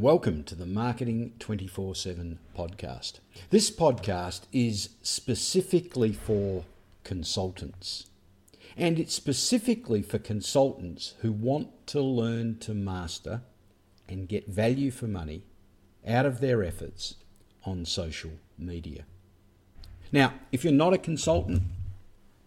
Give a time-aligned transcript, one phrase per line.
[0.00, 3.20] Welcome to the Marketing 24 7 podcast.
[3.50, 6.64] This podcast is specifically for
[7.04, 8.06] consultants.
[8.78, 13.42] And it's specifically for consultants who want to learn to master
[14.08, 15.44] and get value for money
[16.08, 17.16] out of their efforts
[17.66, 19.04] on social media.
[20.10, 21.60] Now, if you're not a consultant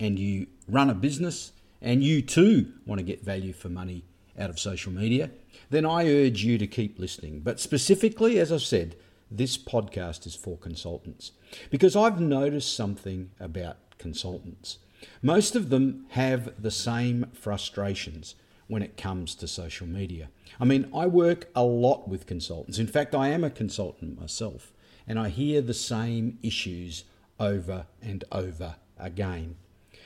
[0.00, 4.04] and you run a business and you too want to get value for money
[4.38, 5.30] out of social media,
[5.70, 7.40] then I urge you to keep listening.
[7.40, 8.96] But specifically, as I've said,
[9.30, 11.32] this podcast is for consultants
[11.70, 14.78] because I've noticed something about consultants.
[15.22, 18.34] Most of them have the same frustrations
[18.68, 20.28] when it comes to social media.
[20.60, 22.78] I mean, I work a lot with consultants.
[22.78, 24.72] In fact, I am a consultant myself,
[25.06, 27.04] and I hear the same issues
[27.40, 29.56] over and over again.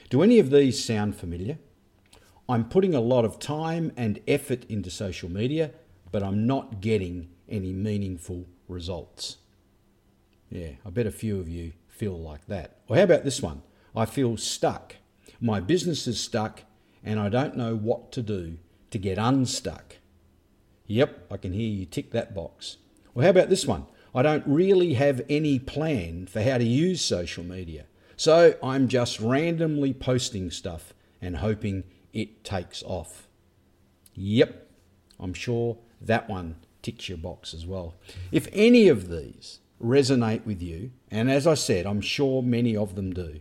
[0.08, 1.58] Do any of these sound familiar?
[2.48, 5.72] I'm putting a lot of time and effort into social media,
[6.12, 9.38] but I'm not getting any meaningful results.
[10.48, 12.78] Yeah, I bet a few of you feel like that.
[12.88, 13.62] Or how about this one?
[13.96, 14.96] I feel stuck.
[15.40, 16.62] My business is stuck
[17.02, 18.58] and I don't know what to do
[18.90, 19.96] to get unstuck.
[20.86, 22.76] Yep, I can hear you tick that box.
[23.14, 23.86] Or how about this one?
[24.14, 27.86] I don't really have any plan for how to use social media.
[28.16, 31.84] So I'm just randomly posting stuff and hoping
[32.16, 33.28] it takes off.
[34.14, 34.70] Yep,
[35.20, 37.94] I'm sure that one ticks your box as well.
[38.32, 42.94] If any of these resonate with you, and as I said, I'm sure many of
[42.94, 43.40] them do,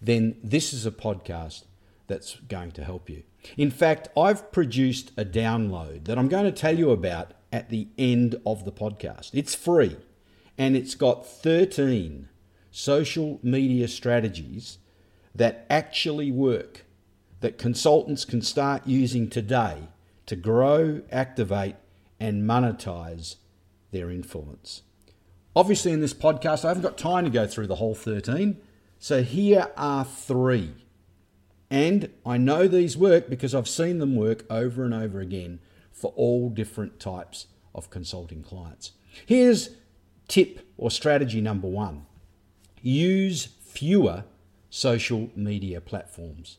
[0.00, 1.64] then this is a podcast
[2.06, 3.24] that's going to help you.
[3.58, 7.88] In fact, I've produced a download that I'm going to tell you about at the
[7.98, 9.30] end of the podcast.
[9.34, 9.98] It's free
[10.56, 12.28] and it's got 13
[12.70, 14.78] social media strategies
[15.34, 16.83] that actually work
[17.44, 19.76] that consultants can start using today
[20.24, 21.74] to grow, activate,
[22.18, 23.36] and monetize
[23.90, 24.80] their influence.
[25.54, 28.56] Obviously, in this podcast, I haven't got time to go through the whole 13,
[28.98, 30.72] so here are three.
[31.68, 35.58] And I know these work because I've seen them work over and over again
[35.92, 38.92] for all different types of consulting clients.
[39.26, 39.68] Here's
[40.28, 42.06] tip or strategy number one
[42.80, 44.24] use fewer
[44.70, 46.56] social media platforms.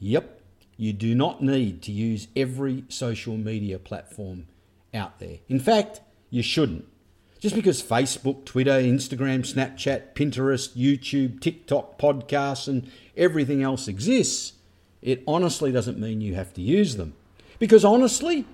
[0.00, 0.40] Yep,
[0.76, 4.46] you do not need to use every social media platform
[4.94, 5.38] out there.
[5.48, 6.00] In fact,
[6.30, 6.86] you shouldn't.
[7.38, 14.54] Just because Facebook, Twitter, Instagram, Snapchat, Pinterest, YouTube, TikTok, podcasts, and everything else exists,
[15.02, 17.14] it honestly doesn't mean you have to use them.
[17.58, 18.46] Because honestly,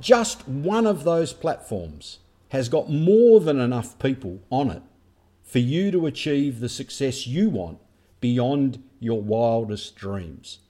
[0.00, 4.82] just one of those platforms has got more than enough people on it
[5.42, 7.78] for you to achieve the success you want
[8.20, 10.60] beyond your wildest dreams.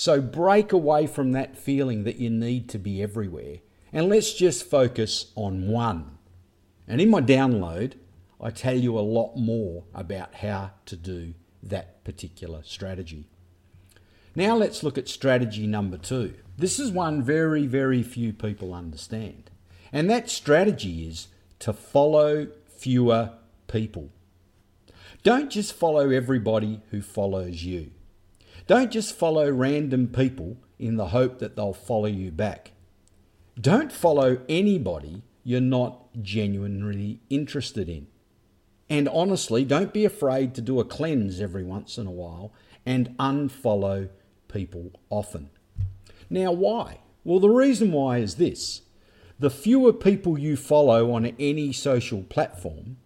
[0.00, 3.58] So break away from that feeling that you need to be everywhere
[3.92, 6.16] and let's just focus on one.
[6.88, 7.96] And in my download,
[8.40, 13.28] I tell you a lot more about how to do that particular strategy.
[14.34, 16.32] Now let's look at strategy number two.
[16.56, 19.50] This is one very, very few people understand.
[19.92, 21.28] And that strategy is
[21.58, 23.34] to follow fewer
[23.68, 24.08] people.
[25.24, 27.90] Don't just follow everybody who follows you.
[28.70, 32.70] Don't just follow random people in the hope that they'll follow you back.
[33.60, 38.06] Don't follow anybody you're not genuinely interested in.
[38.88, 42.52] And honestly, don't be afraid to do a cleanse every once in a while
[42.86, 44.08] and unfollow
[44.46, 45.50] people often.
[46.30, 47.00] Now, why?
[47.24, 48.82] Well, the reason why is this
[49.36, 52.98] the fewer people you follow on any social platform,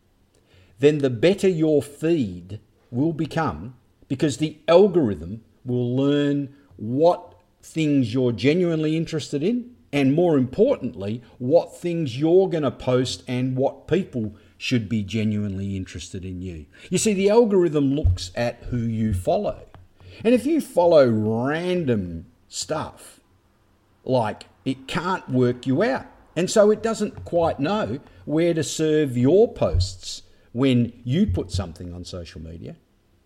[0.78, 2.60] then the better your feed
[2.90, 3.76] will become
[4.08, 11.76] because the algorithm will learn what things you're genuinely interested in, and more importantly, what
[11.76, 16.66] things you're going to post and what people should be genuinely interested in you.
[16.90, 19.66] You see, the algorithm looks at who you follow.
[20.24, 23.20] And if you follow random stuff,
[24.04, 26.06] like it can't work you out.
[26.36, 30.22] And so it doesn't quite know where to serve your posts
[30.52, 32.76] when you put something on social media.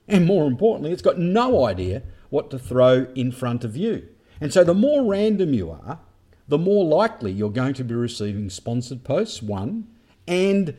[0.06, 4.08] And more importantly, it's got no idea what to throw in front of you.
[4.40, 6.00] And so the more random you are,
[6.46, 9.88] the more likely you're going to be receiving sponsored posts, one,
[10.26, 10.76] and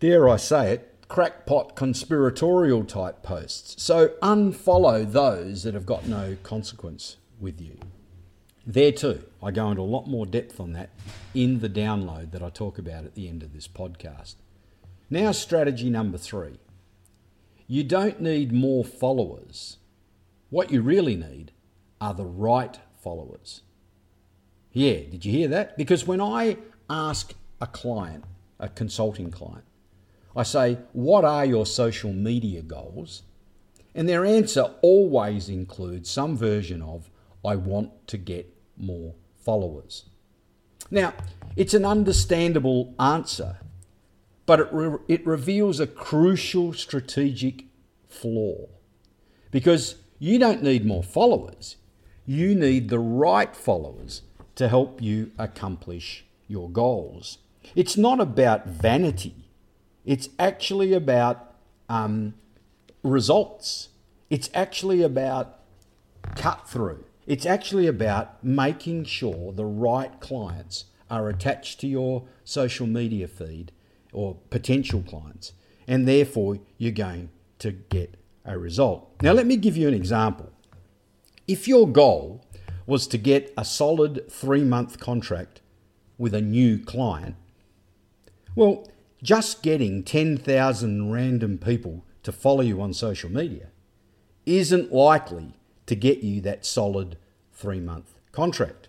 [0.00, 3.82] dare I say it, crackpot conspiratorial type posts.
[3.82, 7.78] So unfollow those that have got no consequence with you.
[8.66, 10.90] There too, I go into a lot more depth on that
[11.34, 14.36] in the download that I talk about at the end of this podcast.
[15.10, 16.58] Now, strategy number three
[17.66, 19.78] you don't need more followers
[20.52, 21.50] what you really need
[21.98, 23.62] are the right followers.
[24.70, 25.78] Yeah, did you hear that?
[25.78, 26.58] Because when I
[26.90, 27.32] ask
[27.62, 28.24] a client,
[28.60, 29.64] a consulting client,
[30.36, 33.22] I say, What are your social media goals?
[33.94, 37.10] And their answer always includes some version of,
[37.42, 40.04] I want to get more followers.
[40.90, 41.14] Now,
[41.56, 43.56] it's an understandable answer,
[44.44, 47.64] but it, re- it reveals a crucial strategic
[48.06, 48.66] flaw.
[49.50, 51.74] Because you don't need more followers,
[52.24, 54.22] you need the right followers
[54.54, 57.38] to help you accomplish your goals.
[57.74, 59.48] It's not about vanity,
[60.06, 61.54] it's actually about
[61.88, 62.34] um,
[63.02, 63.88] results.
[64.30, 65.58] It's actually about
[66.36, 67.04] cut through.
[67.26, 73.72] It's actually about making sure the right clients are attached to your social media feed
[74.12, 75.52] or potential clients,
[75.88, 79.08] and therefore you're going to get a result.
[79.22, 80.50] Now, let me give you an example.
[81.46, 82.44] If your goal
[82.86, 85.60] was to get a solid three month contract
[86.18, 87.36] with a new client,
[88.54, 88.88] well,
[89.22, 93.68] just getting 10,000 random people to follow you on social media
[94.46, 95.54] isn't likely
[95.86, 97.16] to get you that solid
[97.52, 98.88] three month contract.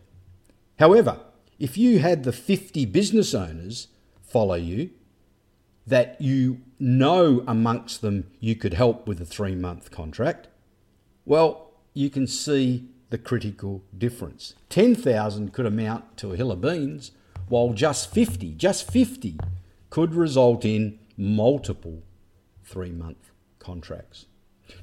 [0.80, 1.20] However,
[1.60, 3.88] if you had the 50 business owners
[4.22, 4.90] follow you
[5.86, 10.48] that you know amongst them you could help with a three month contract,
[11.26, 14.56] well, you can see the critical difference.
[14.70, 17.12] 10,000 could amount to a hill of beans,
[17.48, 19.38] while just 50, just 50
[19.90, 22.02] could result in multiple
[22.64, 24.26] three month contracts.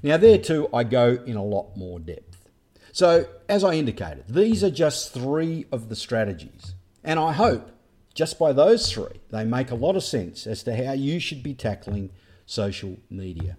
[0.02, 2.48] Now, there too, I go in a lot more depth.
[2.92, 6.74] So, as I indicated, these are just three of the strategies.
[7.02, 7.70] And I hope
[8.14, 11.42] just by those three, they make a lot of sense as to how you should
[11.42, 12.10] be tackling
[12.46, 13.56] social media.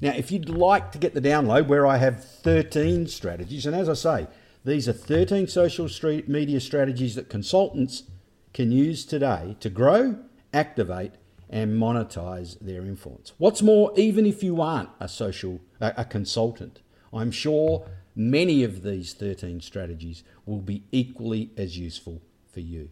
[0.00, 3.88] Now, if you'd like to get the download where I have 13 strategies, and as
[3.88, 4.26] I say,
[4.64, 5.88] these are 13 social
[6.26, 8.04] media strategies that consultants
[8.52, 10.16] can use today to grow,
[10.52, 11.12] activate,
[11.50, 13.32] and monetize their influence.
[13.38, 16.80] What's more, even if you aren't a social a consultant,
[17.12, 17.86] I'm sure
[18.16, 22.90] many of these 13 strategies will be equally as useful for you.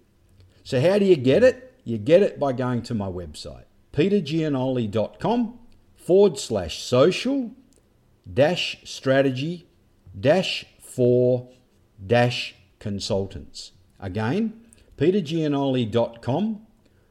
[0.64, 1.75] So, how do you get it?
[1.85, 5.59] You get it by going to my website, petergiannoli.com
[5.97, 7.53] forward slash social
[8.32, 9.67] dash strategy
[10.19, 11.49] dash for
[12.05, 13.73] dash consultants.
[13.99, 14.61] Again,
[14.97, 16.67] petergiannoli.com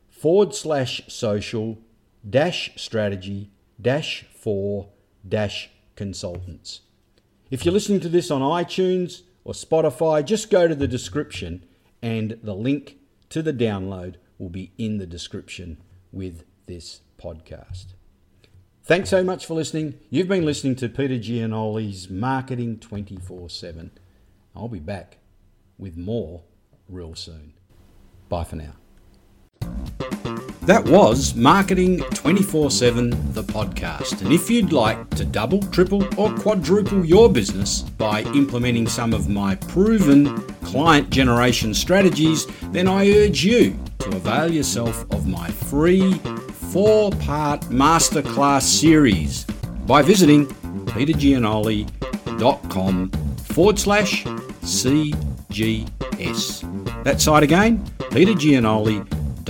[0.10, 1.80] forward slash social
[2.28, 3.50] dash strategy
[3.82, 4.90] dash for
[5.28, 6.82] dash consultants.
[7.50, 11.66] If you're listening to this on iTunes or Spotify, just go to the description
[12.02, 12.98] and the link
[13.32, 15.78] to the download will be in the description
[16.12, 17.94] with this podcast.
[18.84, 20.00] Thanks so much for listening.
[20.10, 23.92] You've been listening to Peter Giannoli's Marketing 24 7.
[24.56, 25.18] I'll be back
[25.78, 26.44] with more
[26.90, 27.54] real soon.
[28.28, 28.74] Bye for now.
[30.66, 34.22] That was Marketing 24 7, the podcast.
[34.22, 39.28] And if you'd like to double, triple, or quadruple your business by implementing some of
[39.28, 46.14] my proven client generation strategies, then I urge you to avail yourself of my free
[46.72, 49.46] four part masterclass series
[49.88, 54.24] by visiting petergiannoli.com forward slash
[54.62, 55.84] CGS.
[57.04, 57.84] That site again,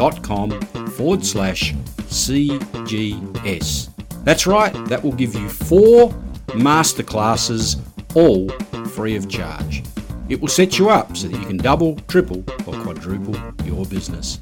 [0.02, 1.74] petergiannoli.com forward slash
[2.10, 3.90] CGS.
[4.24, 6.10] That's right, that will give you four
[6.50, 7.80] masterclasses,
[8.16, 8.50] all
[8.88, 9.84] free of charge.
[10.30, 14.38] It will set you up so that you can double, triple, or quadruple your business.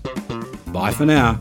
[0.67, 1.39] Bye for now.